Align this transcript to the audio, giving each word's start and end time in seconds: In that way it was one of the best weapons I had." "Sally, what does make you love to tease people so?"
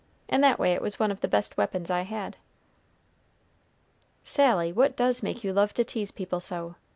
In 0.27 0.41
that 0.41 0.57
way 0.57 0.73
it 0.73 0.81
was 0.81 0.97
one 0.99 1.11
of 1.11 1.21
the 1.21 1.27
best 1.27 1.57
weapons 1.57 1.91
I 1.91 2.01
had." 2.01 2.37
"Sally, 4.23 4.73
what 4.73 4.97
does 4.97 5.21
make 5.21 5.43
you 5.43 5.53
love 5.53 5.75
to 5.75 5.83
tease 5.85 6.09
people 6.11 6.39
so?" 6.39 6.73